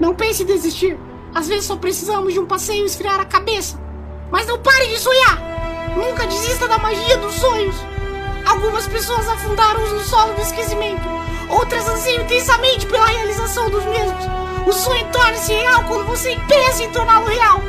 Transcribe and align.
Não 0.00 0.14
pense 0.14 0.42
em 0.42 0.46
desistir. 0.46 0.98
Às 1.34 1.46
vezes 1.46 1.66
só 1.66 1.76
precisamos 1.76 2.32
de 2.32 2.40
um 2.40 2.46
passeio 2.46 2.84
e 2.84 2.86
esfriar 2.86 3.20
a 3.20 3.24
cabeça. 3.26 3.78
Mas 4.30 4.46
não 4.46 4.58
pare 4.58 4.86
de 4.86 4.98
sonhar! 4.98 5.38
Nunca 5.94 6.26
desista 6.26 6.66
da 6.66 6.78
magia 6.78 7.18
dos 7.18 7.34
sonhos! 7.34 7.76
Algumas 8.46 8.88
pessoas 8.88 9.28
afundaram-os 9.28 9.92
no 9.92 10.00
solo 10.00 10.32
do 10.32 10.40
esquecimento. 10.40 11.02
Outras 11.50 11.86
anseiam 11.86 12.22
intensamente 12.22 12.86
pela 12.86 13.06
realização 13.06 13.68
dos 13.68 13.84
mesmos. 13.84 14.24
O 14.66 14.72
sonho 14.72 15.06
torna-se 15.12 15.52
real 15.52 15.84
quando 15.84 16.06
você 16.06 16.34
pensa 16.48 16.82
em 16.82 16.90
torná-lo 16.90 17.26
real. 17.26 17.60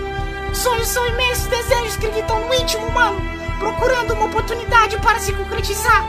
Sonhos 0.53 0.87
são 0.87 1.05
imensos 1.07 1.47
desejos 1.47 1.97
que 1.97 2.07
habitam 2.07 2.39
no 2.47 2.53
íntimo 2.53 2.87
humano, 2.87 3.19
procurando 3.59 4.13
uma 4.13 4.27
oportunidade 4.27 4.97
para 4.99 5.19
se 5.19 5.33
concretizar. 5.33 6.05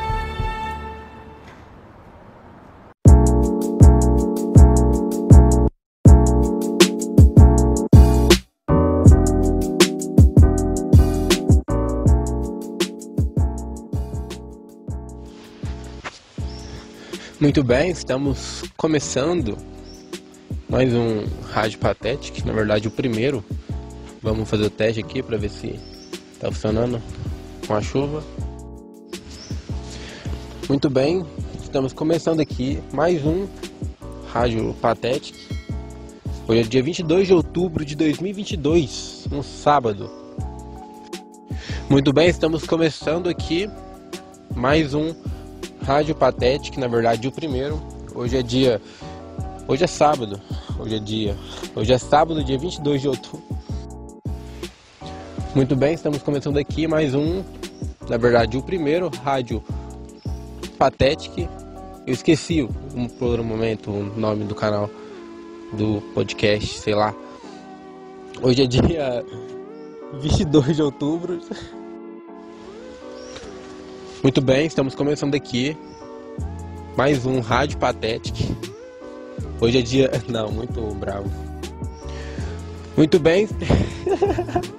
Muito 17.42 17.64
bem, 17.64 17.90
estamos 17.90 18.62
começando 18.76 19.58
mais 20.68 20.94
um 20.94 21.24
Rádio 21.50 21.80
Patético, 21.80 22.46
na 22.46 22.52
verdade 22.52 22.86
o 22.86 22.90
primeiro. 22.92 23.44
Vamos 24.22 24.48
fazer 24.48 24.62
o 24.62 24.70
teste 24.70 25.00
aqui 25.00 25.24
para 25.24 25.36
ver 25.36 25.50
se 25.50 25.76
está 26.32 26.52
funcionando 26.52 27.02
com 27.66 27.74
a 27.74 27.82
chuva. 27.82 28.22
Muito 30.68 30.88
bem, 30.88 31.26
estamos 31.60 31.92
começando 31.92 32.38
aqui 32.38 32.78
mais 32.92 33.26
um 33.26 33.48
Rádio 34.32 34.72
Patético. 34.74 35.36
Hoje 36.46 36.60
é 36.60 36.62
dia 36.62 36.80
22 36.80 37.26
de 37.26 37.34
outubro 37.34 37.84
de 37.84 37.96
2022, 37.96 39.26
um 39.32 39.42
sábado. 39.42 40.08
Muito 41.90 42.12
bem, 42.12 42.28
estamos 42.28 42.62
começando 42.62 43.28
aqui 43.28 43.68
mais 44.54 44.94
um 44.94 45.12
Rádio 45.82 46.14
Patética, 46.14 46.80
na 46.80 46.86
verdade 46.86 47.26
o 47.26 47.32
primeiro. 47.32 47.80
Hoje 48.14 48.36
é 48.36 48.42
dia. 48.42 48.80
Hoje 49.66 49.84
é 49.84 49.86
sábado. 49.86 50.40
Hoje 50.78 50.96
é 50.96 50.98
dia. 50.98 51.36
Hoje 51.74 51.92
é 51.92 51.98
sábado, 51.98 52.42
dia 52.44 52.56
22 52.56 53.00
de 53.00 53.08
outubro. 53.08 53.42
Muito 55.54 55.74
bem, 55.74 55.94
estamos 55.94 56.22
começando 56.22 56.56
aqui 56.56 56.86
mais 56.86 57.14
um. 57.14 57.42
Na 58.08 58.16
verdade, 58.16 58.56
o 58.56 58.62
primeiro 58.62 59.10
Rádio 59.22 59.62
Patética. 60.78 61.48
Eu 62.06 62.14
esqueci 62.14 62.62
um, 62.94 63.08
por 63.08 63.40
um 63.40 63.44
momento 63.44 63.90
o 63.90 64.04
nome 64.18 64.44
do 64.44 64.54
canal 64.54 64.88
do 65.72 66.00
podcast, 66.14 66.78
sei 66.78 66.94
lá. 66.94 67.14
Hoje 68.40 68.62
é 68.62 68.66
dia 68.66 69.24
22 70.20 70.76
de 70.76 70.82
outubro. 70.82 71.40
Muito 74.22 74.40
bem, 74.40 74.66
estamos 74.66 74.94
começando 74.94 75.34
aqui 75.34 75.76
mais 76.96 77.26
um 77.26 77.40
Rádio 77.40 77.76
Patético. 77.76 78.38
Hoje 79.60 79.78
é 79.80 79.82
dia. 79.82 80.12
Não, 80.30 80.48
muito 80.52 80.80
bravo. 80.94 81.28
Muito 82.96 83.18
bem. 83.18 83.48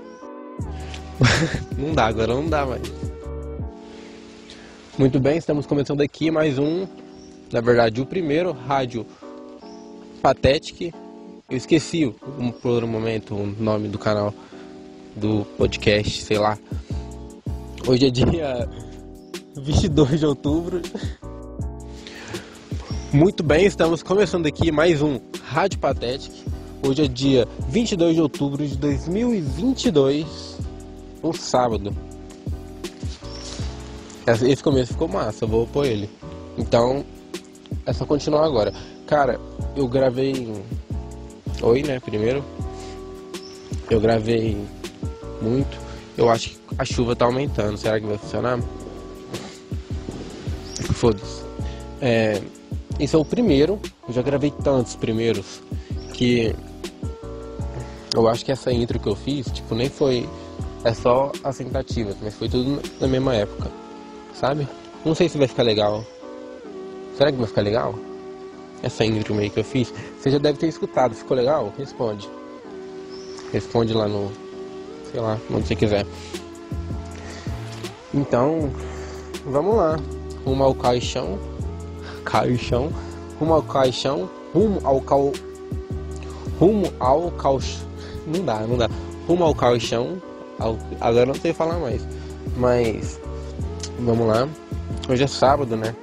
não 1.77 1.93
dá, 1.93 2.05
agora 2.05 2.33
não 2.33 2.47
dá 2.47 2.65
mais. 2.65 2.83
Muito 4.97 5.19
bem, 5.19 5.37
estamos 5.37 5.65
começando 5.65 5.99
aqui 5.99 6.31
mais 6.31 6.57
um. 6.57 6.87
Na 7.51 7.59
verdade, 7.59 7.99
o 7.99 8.05
primeiro 8.05 8.53
Rádio 8.53 9.05
Patético. 10.21 10.85
Eu 11.49 11.57
esqueci 11.57 12.05
um, 12.39 12.49
por 12.49 12.81
um 12.81 12.87
momento 12.87 13.35
o 13.35 13.45
nome 13.45 13.89
do 13.89 13.99
canal 13.99 14.33
do 15.17 15.43
podcast, 15.57 16.23
sei 16.23 16.37
lá. 16.37 16.57
Hoje 17.85 18.07
é 18.07 18.09
dia 18.09 18.69
22 19.55 20.19
de 20.19 20.25
outubro. 20.25 20.81
Muito 23.11 23.43
bem, 23.43 23.65
estamos 23.65 24.01
começando 24.01 24.47
aqui 24.47 24.71
mais 24.71 25.01
um 25.01 25.19
Rádio 25.43 25.79
Patético. 25.79 26.35
Hoje 26.85 27.03
é 27.03 27.07
dia 27.07 27.47
22 27.69 28.15
de 28.15 28.21
outubro 28.21 28.67
de 28.67 28.75
2022, 28.75 30.57
um 31.23 31.31
sábado. 31.31 31.95
Esse 34.27 34.63
começo 34.63 34.93
ficou 34.93 35.07
massa, 35.07 35.45
vou 35.45 35.67
pôr 35.67 35.85
ele. 35.85 36.09
Então, 36.57 37.05
é 37.85 37.93
só 37.93 38.05
continuar 38.05 38.45
agora. 38.45 38.73
Cara, 39.05 39.39
eu 39.75 39.87
gravei. 39.87 40.51
Oi, 41.61 41.83
né? 41.83 41.99
Primeiro. 41.99 42.43
Eu 43.89 43.99
gravei 43.99 44.57
muito. 45.41 45.77
Eu 46.17 46.29
acho 46.29 46.49
que 46.49 46.57
a 46.77 46.85
chuva 46.85 47.15
tá 47.15 47.25
aumentando. 47.25 47.77
Será 47.77 47.99
que 47.99 48.05
vai 48.05 48.17
funcionar? 48.17 48.59
Foda-se. 51.03 51.43
É, 51.99 52.41
esse 52.97 53.13
é 53.13 53.19
o 53.19 53.25
primeiro. 53.25 53.77
Eu 54.07 54.13
já 54.13 54.21
gravei 54.21 54.51
tantos 54.63 54.95
primeiros 54.95 55.61
que 56.13 56.55
eu 58.15 58.25
acho 58.29 58.45
que 58.45 58.53
essa 58.53 58.71
intro 58.71 58.97
que 58.97 59.09
eu 59.09 59.13
fiz, 59.13 59.47
tipo, 59.51 59.75
nem 59.75 59.89
foi. 59.89 60.29
É 60.85 60.93
só 60.93 61.33
as 61.43 61.57
tentativas, 61.57 62.15
mas 62.21 62.35
foi 62.35 62.47
tudo 62.47 62.81
na 63.01 63.07
mesma 63.07 63.35
época. 63.35 63.69
Sabe? 64.33 64.65
Não 65.03 65.13
sei 65.13 65.27
se 65.27 65.37
vai 65.37 65.45
ficar 65.45 65.63
legal. 65.63 66.05
Será 67.17 67.33
que 67.33 67.37
vai 67.37 67.47
ficar 67.47 67.63
legal? 67.63 67.95
Essa 68.81 69.03
intro 69.03 69.35
meio 69.35 69.51
que 69.51 69.59
eu 69.59 69.65
fiz. 69.65 69.93
Você 70.17 70.31
já 70.31 70.37
deve 70.37 70.57
ter 70.57 70.67
escutado. 70.67 71.13
Ficou 71.13 71.35
legal? 71.35 71.73
Responde. 71.77 72.29
Responde 73.51 73.93
lá 73.93 74.07
no. 74.07 74.31
Sei 75.11 75.19
lá, 75.19 75.37
onde 75.51 75.67
você 75.67 75.75
quiser. 75.75 76.05
Então, 78.13 78.71
vamos 79.45 79.75
lá 79.75 79.97
rumo 80.45 80.63
ao 80.63 80.75
caixão, 80.75 81.39
caixão, 82.25 82.91
rumo 83.39 83.53
ao 83.53 83.63
caixão, 83.63 84.29
rumo 84.53 84.79
ao 84.83 85.01
cal, 85.01 85.31
rumo 86.59 86.91
ao 86.99 87.31
caixão, 87.31 87.87
não 88.27 88.45
dá, 88.45 88.59
não 88.61 88.77
dá, 88.77 88.89
rumo 89.27 89.43
ao 89.43 89.55
caixão, 89.55 90.21
ao, 90.59 90.77
agora 91.01 91.25
não 91.25 91.35
sei 91.35 91.53
falar 91.53 91.79
mais, 91.79 92.05
mas 92.57 93.19
vamos 93.99 94.27
lá, 94.27 94.47
hoje 95.09 95.23
é 95.23 95.27
sábado, 95.27 95.75
né? 95.75 95.95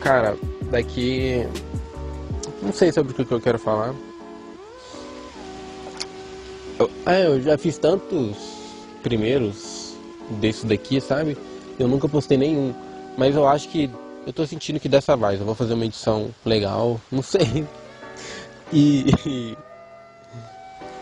Cara, 0.00 0.36
daqui, 0.70 1.46
não 2.62 2.72
sei 2.72 2.92
sobre 2.92 3.12
o 3.12 3.26
que 3.26 3.32
eu 3.32 3.40
quero 3.40 3.58
falar. 3.58 3.94
Eu, 6.78 6.90
é, 7.06 7.26
eu 7.26 7.40
já 7.40 7.56
fiz 7.56 7.78
tantos 7.78 8.36
primeiros 9.02 9.94
desse 10.40 10.66
daqui, 10.66 11.00
sabe? 11.00 11.36
Eu 11.78 11.86
nunca 11.86 12.08
postei 12.08 12.36
nenhum. 12.36 12.74
Mas 13.16 13.34
eu 13.34 13.46
acho 13.46 13.68
que 13.68 13.90
eu 14.26 14.32
tô 14.32 14.46
sentindo 14.46 14.80
que 14.80 14.88
dessa 14.88 15.16
vez 15.16 15.38
eu 15.38 15.46
vou 15.46 15.54
fazer 15.54 15.74
uma 15.74 15.84
edição 15.84 16.30
legal, 16.44 17.00
não 17.10 17.22
sei. 17.22 17.66
E, 18.72 19.56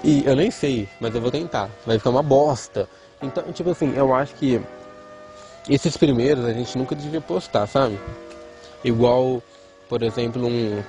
e, 0.04 0.24
eu 0.26 0.36
nem 0.36 0.50
sei, 0.50 0.88
mas 1.00 1.14
eu 1.14 1.20
vou 1.20 1.30
tentar. 1.30 1.70
Vai 1.86 1.96
ficar 1.96 2.10
uma 2.10 2.22
bosta. 2.22 2.88
Então, 3.22 3.44
tipo 3.52 3.70
assim, 3.70 3.94
eu 3.96 4.12
acho 4.12 4.34
que 4.34 4.60
esses 5.68 5.96
primeiros 5.96 6.44
a 6.44 6.52
gente 6.52 6.76
nunca 6.76 6.94
devia 6.94 7.20
postar, 7.20 7.66
sabe? 7.66 7.98
Igual, 8.84 9.40
por 9.88 10.02
exemplo, 10.02 10.44
um, 10.44 10.82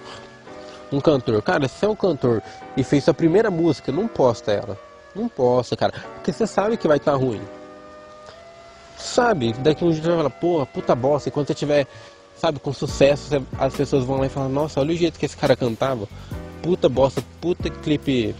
um 0.91 0.99
cantor. 0.99 1.41
Cara, 1.43 1.67
se 1.67 1.85
é 1.85 1.87
um 1.87 1.95
cantor 1.95 2.41
e 2.75 2.83
fez 2.83 3.03
sua 3.03 3.13
primeira 3.13 3.51
música, 3.51 3.91
não 3.91 4.07
posta 4.07 4.51
ela. 4.51 4.77
Não 5.15 5.29
posta, 5.29 5.77
cara. 5.77 5.93
Porque 6.15 6.33
você 6.33 6.47
sabe 6.47 6.75
que 6.75 6.87
vai 6.87 6.97
estar 6.97 7.11
tá 7.11 7.17
ruim 7.17 7.41
sabe? 9.03 9.53
Daqui 9.53 9.83
um 9.83 9.91
dia 9.91 10.01
vai 10.01 10.17
falar, 10.17 10.29
pô, 10.29 10.65
puta 10.65 10.95
bosta. 10.95 11.29
E 11.29 11.31
quando 11.31 11.47
você 11.47 11.53
tiver, 11.53 11.87
sabe, 12.37 12.59
com 12.59 12.73
sucesso, 12.73 13.45
as 13.57 13.75
pessoas 13.75 14.05
vão 14.05 14.17
lá 14.17 14.25
e 14.25 14.29
falam, 14.29 14.49
nossa, 14.49 14.79
olha 14.79 14.93
o 14.93 14.97
jeito 14.97 15.19
que 15.19 15.25
esse 15.25 15.37
cara 15.37 15.55
cantava. 15.55 16.07
Puta 16.61 16.87
bosta, 16.87 17.23
puta 17.41 17.69
clipe 17.69 18.33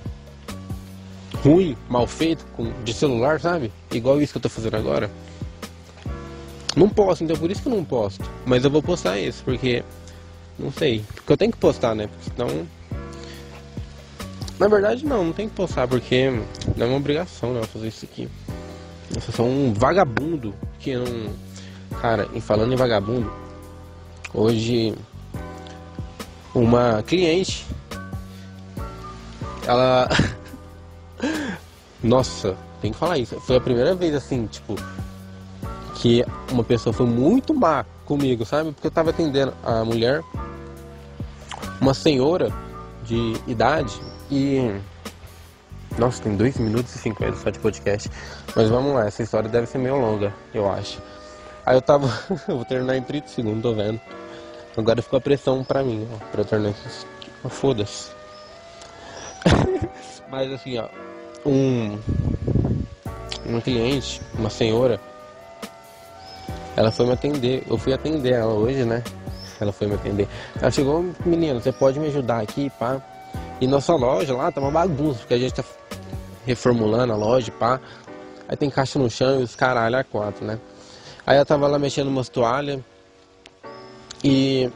ruim, 1.43 1.75
mal 1.89 2.07
feito, 2.07 2.45
com, 2.55 2.71
de 2.83 2.93
celular, 2.93 3.39
sabe? 3.39 3.71
Igual 3.91 4.21
isso 4.21 4.31
que 4.31 4.37
eu 4.37 4.41
tô 4.41 4.49
fazendo 4.49 4.75
agora. 4.75 5.11
Não 6.75 6.89
posso, 6.89 7.23
então 7.23 7.35
por 7.35 7.51
isso 7.51 7.61
que 7.61 7.67
eu 7.67 7.75
não 7.75 7.83
posto. 7.83 8.23
Mas 8.45 8.63
eu 8.63 8.71
vou 8.71 8.81
postar 8.81 9.19
isso, 9.19 9.43
porque. 9.43 9.83
Não 10.57 10.71
sei. 10.71 11.03
Porque 11.13 11.33
eu 11.33 11.37
tenho 11.37 11.51
que 11.51 11.57
postar, 11.57 11.93
né? 11.93 12.07
Porque 12.07 12.31
senão. 12.31 12.67
Na 14.59 14.67
verdade 14.67 15.05
não, 15.05 15.25
não 15.25 15.33
tem 15.33 15.49
que 15.49 15.55
postar, 15.55 15.87
porque 15.87 16.29
não 16.77 16.85
é 16.85 16.89
uma 16.89 16.97
obrigação 16.97 17.53
né, 17.53 17.63
fazer 17.63 17.87
isso 17.87 18.05
aqui. 18.05 18.29
Eu 19.15 19.21
sou 19.21 19.45
um 19.45 19.73
vagabundo 19.73 20.53
que 20.79 20.95
não. 20.95 21.33
Cara, 22.01 22.27
em 22.33 22.41
falando 22.41 22.73
em 22.73 22.75
vagabundo, 22.75 23.31
hoje 24.33 24.95
uma 26.53 27.03
cliente 27.03 27.65
ela 29.67 30.09
Nossa, 32.03 32.57
tem 32.81 32.91
que 32.91 32.97
falar 32.97 33.17
isso. 33.17 33.39
Foi 33.41 33.55
a 33.55 33.61
primeira 33.61 33.95
vez 33.95 34.13
assim, 34.13 34.45
tipo, 34.47 34.75
que 35.95 36.25
uma 36.51 36.63
pessoa 36.63 36.91
foi 36.91 37.05
muito 37.05 37.53
má 37.53 37.85
comigo, 38.05 38.45
sabe? 38.45 38.73
Porque 38.73 38.87
eu 38.87 38.91
tava 38.91 39.11
atendendo 39.11 39.53
a 39.63 39.85
mulher, 39.85 40.21
uma 41.79 41.93
senhora, 41.93 42.51
de 43.05 43.35
idade 43.47 43.99
e. 44.29 44.71
Nossa, 45.97 46.23
tem 46.23 46.35
2 46.35 46.57
minutos 46.57 46.95
e 46.95 46.99
50 46.99 47.37
só 47.37 47.49
de 47.49 47.59
podcast. 47.59 48.09
Mas 48.55 48.69
vamos 48.69 48.95
lá, 48.95 49.05
essa 49.05 49.21
história 49.21 49.47
deve 49.47 49.67
ser 49.67 49.77
meio 49.77 49.99
longa, 49.99 50.33
eu 50.53 50.69
acho. 50.69 50.99
Aí 51.65 51.75
eu 51.75 51.81
tava. 51.81 52.07
eu 52.47 52.57
vou 52.57 52.65
terminar 52.65 52.97
em 52.97 53.01
30 53.01 53.27
segundos, 53.27 53.61
tô 53.61 53.73
vendo. 53.73 53.99
Agora 54.75 55.01
ficou 55.01 55.17
a 55.17 55.21
pressão 55.21 55.63
pra 55.63 55.83
mim, 55.83 56.07
ó, 56.11 56.17
pra 56.31 56.41
eu 56.41 56.45
terminar 56.45 56.73
isso. 56.85 57.05
Foda-se. 57.47 58.11
Mas 60.29 60.51
assim, 60.51 60.77
ó. 60.79 60.89
Um. 61.45 61.99
Uma 63.45 63.61
cliente, 63.61 64.21
uma 64.33 64.49
senhora. 64.49 64.99
Ela 66.75 66.91
foi 66.91 67.05
me 67.05 67.13
atender. 67.13 67.63
Eu 67.69 67.77
fui 67.77 67.93
atender 67.93 68.33
ela 68.33 68.53
hoje, 68.53 68.83
né? 68.83 69.03
Ela 69.59 69.71
foi 69.71 69.87
me 69.87 69.93
atender. 69.93 70.27
Ela 70.59 70.71
chegou, 70.71 71.05
menino, 71.23 71.61
você 71.61 71.71
pode 71.71 71.99
me 71.99 72.07
ajudar 72.07 72.41
aqui, 72.41 72.69
pá? 72.79 72.99
E 73.61 73.67
nossa 73.67 73.93
loja 73.93 74.35
lá 74.35 74.51
tá 74.51 74.59
uma 74.59 74.71
bagunça, 74.71 75.19
porque 75.19 75.35
a 75.35 75.37
gente 75.37 75.53
tá 75.53 75.63
reformulando 76.45 77.13
a 77.13 77.15
loja, 77.15 77.51
pá. 77.51 77.79
Aí 78.47 78.57
tem 78.57 78.69
caixa 78.69 78.99
no 78.99 79.09
chão 79.09 79.39
e 79.39 79.43
os 79.43 79.55
caralho 79.55 79.97
a 79.97 80.03
quatro, 80.03 80.45
né? 80.45 80.59
Aí 81.25 81.35
ela 81.35 81.45
tava 81.45 81.67
lá 81.67 81.79
mexendo 81.79 82.07
umas 82.07 82.29
toalhas. 82.29 82.81
E 84.23 84.69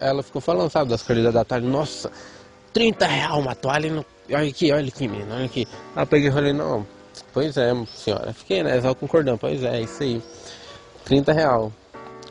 ela 0.00 0.22
ficou 0.22 0.40
falando, 0.40 0.70
sabe, 0.70 0.90
das 0.90 1.02
qualidades 1.02 1.34
da 1.34 1.44
tarde. 1.44 1.66
Nossa, 1.66 2.10
30 2.72 3.06
reais 3.06 3.34
uma 3.36 3.54
toalha. 3.54 3.90
No... 3.90 4.04
Olha 4.30 4.48
aqui, 4.48 4.72
olha 4.72 4.88
aqui, 4.88 5.08
menino, 5.08 5.34
olha 5.34 5.44
aqui. 5.44 5.66
Aí 5.94 6.02
eu 6.02 6.06
peguei 6.06 6.28
e 6.28 6.32
falei, 6.32 6.52
não, 6.52 6.86
pois 7.32 7.56
é, 7.56 7.72
senhora. 7.86 8.32
Fiquei, 8.32 8.62
né, 8.62 8.80
só 8.80 8.94
concordando. 8.94 9.38
Pois 9.38 9.62
é, 9.62 9.80
isso 9.82 10.02
aí. 10.02 10.22
30 11.04 11.32
reais 11.32 11.72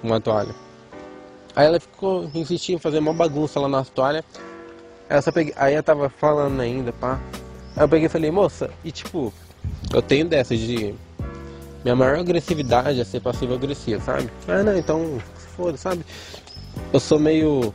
uma 0.04 0.20
toalha. 0.20 0.54
Aí 1.56 1.66
ela 1.66 1.80
ficou 1.80 2.30
insistindo 2.34 2.78
em 2.78 2.80
fazer 2.80 3.00
uma 3.00 3.14
bagunça 3.14 3.60
lá 3.60 3.68
na 3.68 3.84
toalha. 3.84 4.24
Aí, 5.10 5.22
só 5.22 5.32
peguei, 5.32 5.54
aí 5.58 5.76
eu 5.76 5.84
tava 5.84 6.10
falando 6.10 6.60
ainda, 6.60 6.94
pá. 6.94 7.20
Aí 7.76 7.84
eu 7.84 7.90
peguei 7.90 8.06
e 8.06 8.10
falei, 8.10 8.32
moça, 8.32 8.70
e 8.84 8.92
tipo, 8.92 9.34
eu 9.94 10.02
tenho 10.02 10.28
dessa 10.28 10.56
de. 10.56 10.94
Minha 11.84 11.96
maior 11.96 12.20
agressividade 12.20 13.00
é 13.00 13.04
ser 13.04 13.22
passivo-agressivo, 13.22 14.04
sabe? 14.04 14.30
Ah, 14.48 14.62
não, 14.62 14.78
então, 14.78 15.20
foda, 15.56 15.78
sabe? 15.78 16.06
Eu 16.94 17.00
sou 17.00 17.20
meio. 17.20 17.74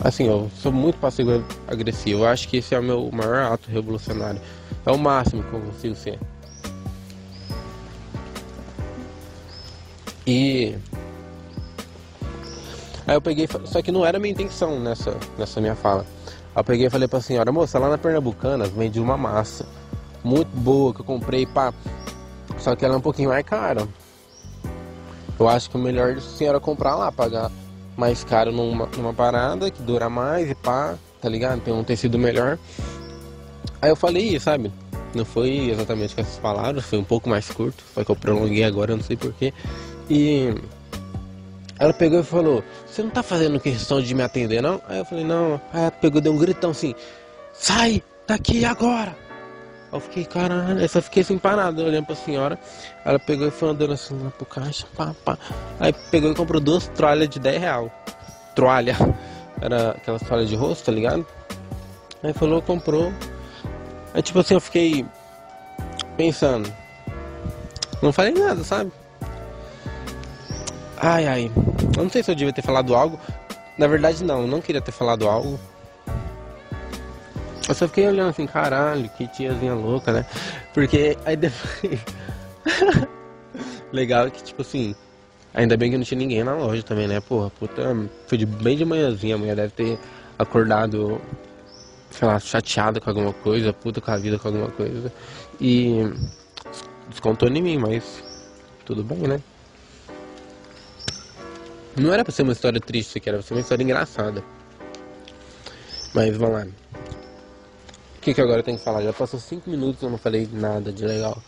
Assim, 0.00 0.26
eu 0.26 0.50
sou 0.60 0.72
muito 0.72 0.98
passivo-agressivo. 0.98 2.22
Eu 2.22 2.26
acho 2.26 2.48
que 2.48 2.56
esse 2.56 2.74
é 2.74 2.78
o 2.80 2.82
meu 2.82 3.10
maior 3.12 3.52
ato 3.52 3.70
revolucionário. 3.70 4.40
É 4.84 4.90
o 4.90 4.98
máximo 4.98 5.42
que 5.44 5.52
eu 5.52 5.60
consigo 5.60 5.94
ser. 5.94 6.18
E 10.26 10.74
Aí 13.06 13.14
eu 13.14 13.22
peguei, 13.22 13.48
só 13.66 13.80
que 13.80 13.92
não 13.92 14.04
era 14.04 14.18
minha 14.18 14.32
intenção 14.32 14.80
nessa, 14.80 15.16
nessa 15.38 15.60
minha 15.60 15.76
fala. 15.76 16.04
Eu 16.56 16.64
peguei 16.64 16.86
e 16.86 16.90
falei 16.90 17.06
pra 17.06 17.20
senhora, 17.20 17.52
moça, 17.52 17.78
lá 17.78 17.90
na 17.90 17.98
Pernambucanas 17.98 18.70
vende 18.70 18.98
uma 18.98 19.16
massa 19.16 19.66
muito 20.24 20.48
boa 20.56 20.94
que 20.94 21.00
eu 21.00 21.04
comprei, 21.04 21.44
pá. 21.44 21.72
Só 22.58 22.74
que 22.74 22.84
ela 22.84 22.94
é 22.94 22.96
um 22.96 23.02
pouquinho 23.02 23.28
mais 23.28 23.44
cara. 23.44 23.86
Eu 25.38 25.48
acho 25.48 25.68
que 25.68 25.76
é 25.76 25.80
melhor 25.80 26.16
a 26.16 26.20
senhora 26.20 26.58
comprar 26.58 26.96
lá, 26.96 27.12
pagar 27.12 27.52
mais 27.94 28.24
caro 28.24 28.50
numa, 28.50 28.86
numa 28.96 29.12
parada 29.12 29.70
que 29.70 29.82
dura 29.82 30.08
mais 30.08 30.50
e 30.50 30.54
pá, 30.54 30.94
tá 31.20 31.28
ligado? 31.28 31.60
Tem 31.60 31.74
um 31.74 31.84
tecido 31.84 32.18
melhor. 32.18 32.58
Aí 33.82 33.90
eu 33.90 33.96
falei, 33.96 34.40
sabe? 34.40 34.72
Não 35.14 35.26
foi 35.26 35.70
exatamente 35.70 36.14
com 36.14 36.22
essas 36.22 36.38
palavras, 36.38 36.84
foi 36.86 36.98
um 36.98 37.04
pouco 37.04 37.28
mais 37.28 37.50
curto, 37.50 37.84
só 37.94 38.02
que 38.02 38.10
eu 38.10 38.16
prolonguei 38.16 38.64
agora, 38.64 38.96
não 38.96 39.02
sei 39.02 39.16
porquê. 39.16 39.52
E 40.08 40.54
ela 41.78 41.92
pegou 41.92 42.20
e 42.20 42.24
falou: 42.24 42.64
Você 42.86 43.02
não 43.02 43.10
tá 43.10 43.22
fazendo 43.22 43.60
questão 43.60 44.00
de 44.00 44.14
me 44.14 44.22
atender, 44.22 44.62
não? 44.62 44.80
Aí 44.88 44.98
eu 44.98 45.04
falei: 45.04 45.24
Não. 45.24 45.60
Aí 45.72 45.82
ela 45.82 45.90
pegou, 45.90 46.20
deu 46.20 46.32
um 46.32 46.38
gritão 46.38 46.70
assim: 46.70 46.94
Sai 47.52 48.02
daqui 48.26 48.64
agora! 48.64 49.16
Eu 49.92 50.00
fiquei, 50.00 50.24
caralho, 50.24 50.80
eu 50.80 50.88
só 50.88 51.00
fiquei 51.00 51.22
assim 51.22 51.38
parado, 51.38 51.82
olhando 51.82 52.06
pra 52.06 52.16
senhora. 52.16 52.58
Ela 53.04 53.18
pegou 53.18 53.46
e 53.46 53.50
foi 53.50 53.68
andando 53.68 53.92
assim 53.92 54.18
lá 54.20 54.30
pro 54.30 54.44
caixa, 54.44 54.86
pá, 54.96 55.14
pá. 55.24 55.38
Aí 55.78 55.92
pegou 56.10 56.30
e 56.30 56.34
comprou 56.34 56.60
duas 56.60 56.88
toalhas 56.88 57.28
de 57.28 57.38
10 57.38 57.60
real. 57.60 57.90
Toalha. 58.54 58.96
Era 59.60 59.92
aquelas 59.92 60.22
toalhas 60.22 60.48
de 60.48 60.56
rosto, 60.56 60.86
tá 60.86 60.92
ligado? 60.92 61.24
Aí 62.22 62.32
falou, 62.32 62.60
comprou. 62.60 63.12
Aí 64.12 64.20
tipo 64.20 64.40
assim, 64.40 64.54
eu 64.54 64.60
fiquei 64.60 65.06
pensando. 66.16 66.70
Não 68.02 68.12
falei 68.12 68.34
nada, 68.34 68.62
sabe? 68.64 68.92
Ai, 70.98 71.26
ai. 71.26 71.52
Eu 71.96 72.02
não 72.02 72.10
sei 72.10 72.22
se 72.22 72.30
eu 72.30 72.34
devia 72.34 72.52
ter 72.52 72.62
falado 72.62 72.94
algo. 72.94 73.18
Na 73.78 73.86
verdade, 73.86 74.24
não. 74.24 74.42
Eu 74.42 74.46
não 74.46 74.60
queria 74.60 74.80
ter 74.80 74.92
falado 74.92 75.28
algo. 75.28 75.58
Eu 77.68 77.74
só 77.74 77.88
fiquei 77.88 78.06
olhando 78.06 78.30
assim, 78.30 78.46
caralho, 78.46 79.08
que 79.10 79.26
tiazinha 79.26 79.74
louca, 79.74 80.12
né? 80.12 80.26
Porque 80.72 81.16
aí 81.24 81.36
depois. 81.36 82.00
Legal 83.92 84.30
que, 84.30 84.42
tipo 84.42 84.62
assim. 84.62 84.94
Ainda 85.52 85.76
bem 85.76 85.90
que 85.90 85.96
não 85.96 86.04
tinha 86.04 86.18
ninguém 86.18 86.44
na 86.44 86.54
loja 86.54 86.82
também, 86.82 87.08
né? 87.08 87.20
Porra, 87.20 87.50
puta. 87.50 87.96
Foi 88.28 88.38
de, 88.38 88.46
bem 88.46 88.76
de 88.76 88.84
manhãzinha. 88.84 89.34
A 89.34 89.38
mulher 89.38 89.56
deve 89.56 89.72
ter 89.72 89.98
acordado, 90.38 91.20
sei 92.10 92.28
lá, 92.28 92.38
chateada 92.38 93.00
com 93.00 93.10
alguma 93.10 93.32
coisa, 93.32 93.72
puta 93.72 94.00
com 94.00 94.10
a 94.10 94.16
vida 94.16 94.38
com 94.38 94.48
alguma 94.48 94.70
coisa. 94.70 95.12
E. 95.60 96.02
Descontou 97.08 97.48
em 97.48 97.62
mim, 97.62 97.78
mas. 97.78 98.22
Tudo 98.84 99.02
bem, 99.02 99.18
né? 99.18 99.40
Não 101.96 102.12
era 102.12 102.22
pra 102.22 102.32
ser 102.32 102.42
uma 102.42 102.52
história 102.52 102.78
triste 102.78 103.08
isso 103.08 103.18
aqui, 103.18 103.28
era 103.28 103.38
pra 103.38 103.46
ser 103.46 103.54
uma 103.54 103.60
história 103.60 103.82
engraçada. 103.82 104.44
Mas 106.14 106.36
vamos 106.36 106.54
lá. 106.54 106.66
O 108.16 108.20
que, 108.20 108.34
que 108.34 108.40
agora 108.40 108.60
eu 108.60 108.62
tenho 108.62 108.76
que 108.76 108.84
falar? 108.84 109.02
Já 109.02 109.12
passou 109.12 109.40
5 109.40 109.70
minutos 109.70 110.02
e 110.02 110.04
eu 110.04 110.10
não 110.10 110.18
falei 110.18 110.48
nada 110.52 110.92
de 110.92 111.04
legal. 111.06 111.40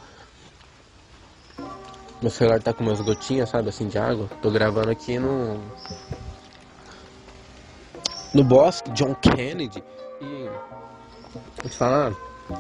Meu 2.23 2.31
celular 2.31 2.63
tá 2.63 2.73
com 2.73 2.83
umas 2.83 3.01
gotinhas, 3.01 3.49
sabe, 3.49 3.69
assim, 3.69 3.89
de 3.89 3.99
água. 3.99 4.29
Tô 4.43 4.51
gravando 4.51 4.91
aqui 4.91 5.19
no. 5.19 5.61
No 8.35 8.43
bosque 8.43 8.91
John 8.91 9.15
Kennedy. 9.15 9.83
E. 10.21 10.49
Vou 11.63 11.71
te 11.71 11.77
falar. 11.77 12.13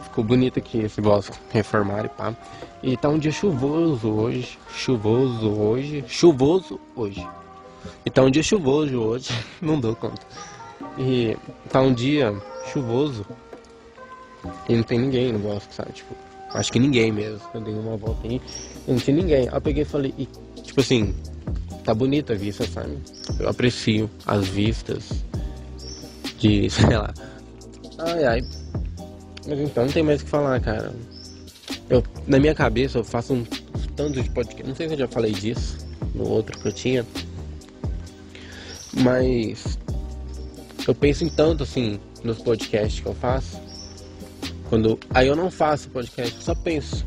Ficou 0.05 0.23
bonito 0.23 0.59
aqui 0.59 0.81
esse 0.81 1.01
bosque 1.01 1.37
reformar 1.51 2.05
e 2.05 2.09
pá. 2.09 2.35
E 2.83 2.97
tá 2.97 3.09
um 3.09 3.19
dia 3.19 3.33
chuvoso 3.33 4.13
hoje. 4.13 4.59
Chuvoso 4.69 5.51
hoje. 5.51 6.05
Chuvoso 6.07 6.79
hoje. 6.95 7.27
E 8.05 8.11
tá 8.11 8.23
um 8.23 8.31
dia 8.31 8.43
chuvoso 8.43 8.99
hoje, 8.99 9.33
não 9.61 9.79
dou 9.81 9.95
conta. 9.95 10.21
E 10.99 11.37
tá 11.71 11.81
um 11.81 11.93
dia 11.93 12.35
chuvoso 12.73 13.25
e 14.69 14.77
não 14.77 14.83
tem 14.83 14.99
ninguém 14.99 15.33
no 15.33 15.39
bosque, 15.39 15.75
sabe? 15.75 15.93
Tipo, 15.93 16.15
acho 16.53 16.73
que 16.73 16.79
ninguém 16.79 17.13
mesmo. 17.13 17.41
Eu 17.55 17.61
dei 17.61 17.75
uma 17.75 17.97
volta 17.97 18.27
aí 18.27 18.41
e 18.87 18.91
não 18.91 18.99
tinha 18.99 19.17
ninguém. 19.17 19.49
Aí 19.49 19.55
eu 19.55 19.61
peguei 19.61 19.83
e 19.83 19.87
falei, 19.87 20.15
e, 20.19 20.29
tipo 20.63 20.81
assim, 20.81 21.15
tá 21.85 21.95
bonita 21.95 22.33
a 22.33 22.37
vista, 22.37 22.67
sabe? 22.67 22.99
Eu 23.39 23.49
aprecio 23.49 24.11
as 24.27 24.47
vistas 24.49 25.25
de, 26.39 26.69
sei 26.71 26.97
lá. 26.97 27.13
Ai 27.99 28.25
ai. 28.25 28.41
Mas 29.47 29.59
então 29.61 29.85
não 29.85 29.93
tem 29.93 30.03
mais 30.03 30.21
o 30.21 30.25
que 30.25 30.31
falar, 30.31 30.61
cara. 30.61 30.95
Eu, 31.89 32.03
na 32.27 32.39
minha 32.39 32.55
cabeça 32.55 32.99
eu 32.99 33.05
faço 33.05 33.33
um 33.33 33.45
tanto 33.97 34.21
de 34.21 34.31
podcast. 34.31 34.69
Não 34.69 34.75
sei 34.75 34.89
se 34.89 34.95
eu 34.95 34.99
já 34.99 35.09
falei 35.09 35.33
disso 35.33 35.79
no 36.15 36.29
outro 36.29 36.59
que 36.59 36.69
eu 36.69 36.73
tinha. 36.73 37.07
Mas 38.93 39.79
eu 40.87 40.95
penso 40.95 41.25
em 41.25 41.29
tanto 41.29 41.63
assim 41.63 42.01
nos 42.23 42.39
podcasts 42.39 43.01
que 43.01 43.07
eu 43.07 43.15
faço. 43.15 43.61
Quando 44.69 44.99
aí 45.11 45.29
eu 45.29 45.37
não 45.37 45.51
faço 45.51 45.89
podcast, 45.91 46.35
eu 46.35 46.43
só 46.43 46.55
penso 46.55 47.07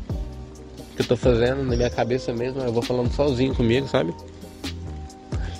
o 0.78 0.96
que 0.96 1.02
eu 1.02 1.06
tô 1.06 1.16
fazendo 1.16 1.62
na 1.62 1.76
minha 1.76 1.90
cabeça 1.90 2.32
mesmo, 2.32 2.60
eu 2.60 2.72
vou 2.72 2.82
falando 2.82 3.12
sozinho 3.12 3.54
comigo, 3.54 3.86
sabe? 3.88 4.14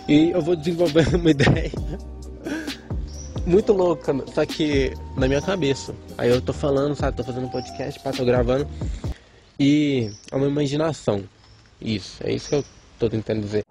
E 0.09 0.31
eu 0.31 0.43
vou 0.43 0.57
desenvolvendo 0.57 1.15
uma 1.17 1.31
ideia 1.31 1.71
muito 3.47 3.73
louca, 3.73 4.15
só 4.35 4.45
que 4.47 4.93
na 5.17 5.27
minha 5.27 5.43
cabeça. 5.43 5.95
Aí 6.17 6.29
eu 6.29 6.41
tô 6.41 6.53
falando, 6.53 6.95
sabe, 6.95 7.17
tô 7.17 7.25
fazendo 7.25 7.51
podcast, 7.51 7.99
pá, 8.01 8.13
tô 8.13 8.25
gravando. 8.25 8.67
E 9.59 10.11
é 10.31 10.37
uma 10.37 10.47
imaginação. 10.47 11.25
Isso, 11.81 12.23
é 12.25 12.33
isso 12.33 12.49
que 12.49 12.55
eu 12.55 12.65
tô 12.99 13.11
tentando 13.11 13.41
dizer. 13.41 13.65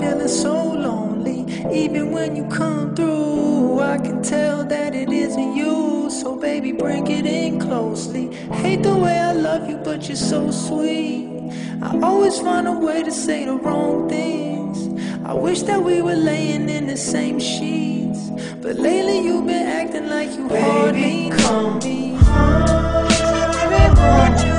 Feeling 0.00 0.28
so 0.28 0.54
lonely. 0.54 1.40
Even 1.72 2.12
when 2.12 2.36
you 2.36 2.44
come 2.48 2.94
through, 2.94 3.80
I 3.80 3.98
can 3.98 4.22
tell 4.22 4.64
that 4.64 4.94
it 4.94 5.10
isn't 5.10 5.56
you. 5.56 6.08
So, 6.10 6.36
baby, 6.36 6.72
bring 6.72 7.06
it 7.06 7.26
in 7.26 7.60
closely. 7.60 8.32
Hate 8.62 8.82
the 8.82 8.94
way 8.94 9.18
I 9.18 9.32
love 9.32 9.68
you, 9.68 9.76
but 9.78 10.08
you're 10.08 10.16
so 10.16 10.50
sweet. 10.50 11.28
I 11.82 11.98
always 12.00 12.38
find 12.40 12.66
a 12.66 12.72
way 12.72 13.02
to 13.02 13.10
say 13.10 13.44
the 13.44 13.54
wrong 13.54 14.08
things. 14.08 14.78
I 15.24 15.34
wish 15.34 15.62
that 15.62 15.82
we 15.82 16.02
were 16.02 16.16
laying 16.16 16.68
in 16.68 16.86
the 16.86 16.96
same 16.96 17.38
sheets. 17.40 18.30
But 18.62 18.76
lately, 18.76 19.20
you've 19.20 19.46
been 19.46 19.66
acting 19.66 20.08
like 20.08 20.30
you 20.36 20.48
baby, 20.48 20.60
hardly 20.60 21.28
know 21.30 21.78
me. 21.80 22.14
Home, 24.14 24.53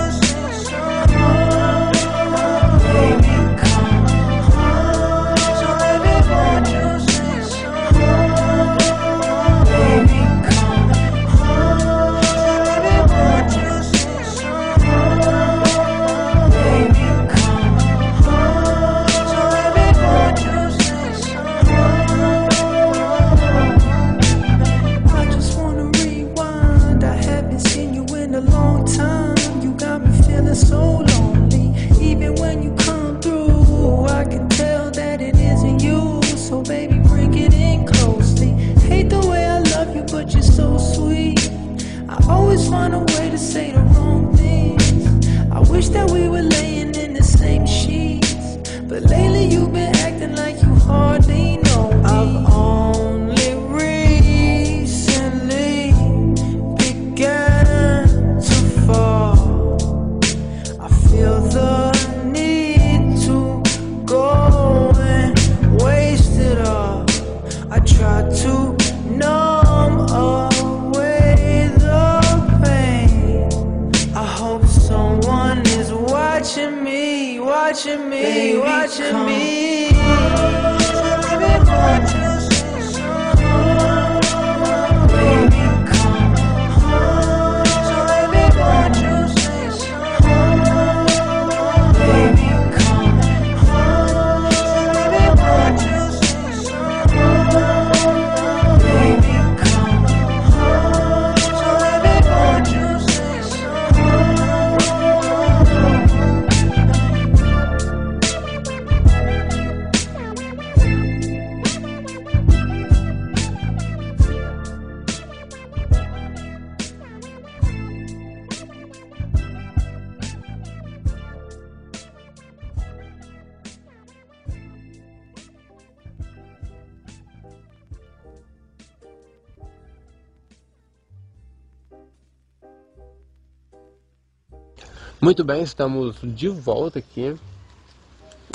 Muito 135.26 135.44
bem, 135.44 135.64
estamos 135.64 136.18
de 136.22 136.48
volta 136.48 137.00
aqui. 137.00 137.36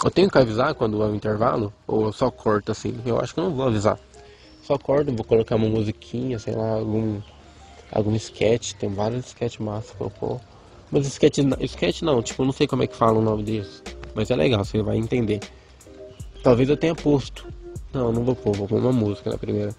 Eu 0.05 0.09
tenho 0.09 0.31
que 0.31 0.39
avisar 0.39 0.73
quando 0.73 1.03
é 1.03 1.07
o 1.07 1.17
intervalo? 1.17 1.73
Ou 1.85 2.05
eu 2.05 2.13
só 2.13 2.31
corto 2.31 2.71
assim? 2.71 2.95
Eu 3.05 3.19
acho 3.19 3.35
que 3.35 3.41
não 3.41 3.53
vou 3.53 3.67
avisar. 3.67 3.99
Só 4.63 4.79
corto, 4.79 5.13
vou 5.13 5.25
colocar 5.25 5.57
uma 5.57 5.69
musiquinha, 5.69 6.39
sei 6.39 6.55
lá, 6.55 6.75
algum. 6.75 7.21
algum 7.91 8.15
sketch. 8.15 8.75
Tem 8.75 8.89
vários 8.89 9.27
sketch 9.27 9.59
massa 9.59 9.93
pra 9.97 10.07
eu. 10.23 10.41
Mas 10.93 11.09
sketch, 11.09 11.39
sketch 11.63 12.03
não, 12.03 12.23
tipo, 12.23 12.45
não 12.45 12.53
sei 12.53 12.69
como 12.69 12.85
é 12.85 12.87
que 12.87 12.95
fala 12.95 13.19
o 13.19 13.23
nome 13.23 13.43
disso. 13.43 13.83
Mas 14.15 14.31
é 14.31 14.37
legal, 14.37 14.65
você 14.65 14.81
vai 14.81 14.97
entender. 14.97 15.41
Talvez 16.41 16.69
eu 16.69 16.77
tenha 16.77 16.95
posto. 16.95 17.49
Não, 17.93 18.13
não 18.13 18.23
vou 18.23 18.37
pôr, 18.37 18.55
vou 18.55 18.69
pôr 18.69 18.79
uma 18.79 18.93
música 18.93 19.29
na 19.29 19.39
primeira. 19.39 19.75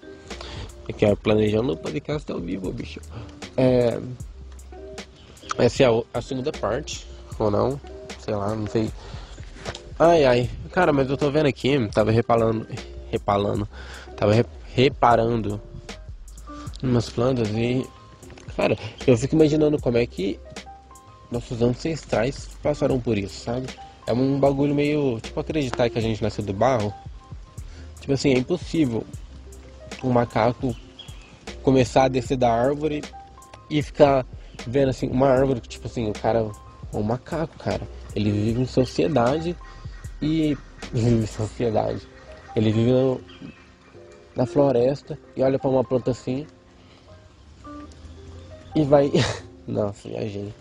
É 0.90 0.92
que 0.92 1.06
é 1.06 1.16
planejando 1.16 1.72
o 1.72 1.78
podcast 1.78 2.30
ao 2.30 2.42
vivo, 2.42 2.70
bicho. 2.74 3.00
É. 3.56 3.98
Essa 5.58 5.84
é 5.84 5.86
a, 5.88 6.02
a 6.14 6.22
segunda 6.22 6.52
parte, 6.52 7.06
ou 7.38 7.52
não? 7.52 7.80
Sei 8.20 8.34
lá, 8.34 8.56
não 8.56 8.68
sei. 8.68 8.92
Ai, 10.00 10.26
ai. 10.26 10.50
Cara, 10.72 10.92
mas 10.94 11.10
eu 11.10 11.18
tô 11.18 11.30
vendo 11.30 11.48
aqui, 11.48 11.88
tava 11.90 12.12
repalando. 12.12 12.68
Repalando. 13.12 13.68
Tava 14.16 14.34
re- 14.34 14.46
reparando 14.74 15.62
umas 16.82 17.10
plantas 17.10 17.50
e. 17.50 17.86
Cara, 18.56 18.78
eu 19.06 19.18
fico 19.18 19.36
imaginando 19.36 19.80
como 19.80 19.98
é 19.98 20.06
que 20.06 20.40
nossos 21.30 21.62
ancestrais 21.62 22.50
passaram 22.62 23.00
por 23.00 23.18
isso, 23.18 23.44
sabe? 23.44 23.68
É 24.08 24.14
um 24.14 24.40
bagulho 24.40 24.74
meio. 24.74 25.20
Tipo, 25.20 25.40
acreditar 25.40 25.90
que 25.90 25.98
a 25.98 26.02
gente 26.02 26.22
nasceu 26.22 26.44
do 26.44 26.54
barro. 26.54 26.94
Tipo 28.00 28.14
assim, 28.14 28.34
é 28.34 28.38
impossível 28.38 29.06
um 30.04 30.10
macaco 30.10 30.76
começar 31.62 32.06
a 32.06 32.08
descer 32.08 32.38
da 32.38 32.52
árvore 32.52 33.04
e 33.70 33.84
ficar 33.84 34.26
vendo 34.68 34.90
assim, 34.90 35.10
uma 35.10 35.28
árvore 35.28 35.62
que, 35.62 35.70
tipo 35.70 35.88
assim, 35.88 36.10
o 36.10 36.14
cara 36.14 36.40
é 36.94 36.98
um 36.98 37.04
macaco, 37.04 37.58
cara. 37.58 37.82
Ele 38.16 38.32
vive 38.32 38.62
em 38.62 38.66
sociedade 38.68 39.56
e 40.22 40.58
vive 40.94 41.24
em 41.24 41.26
sociedade. 41.28 42.08
Ele 42.56 42.72
vive 42.72 42.92
no- 42.92 43.22
na 44.36 44.46
floresta 44.46 45.18
e 45.36 45.42
olha 45.44 45.58
pra 45.60 45.70
uma 45.70 45.84
planta 45.84 46.12
assim 46.12 46.46
e 48.76 48.84
vai. 48.84 49.12
Nossa, 49.68 50.08
viajei. 50.10 50.54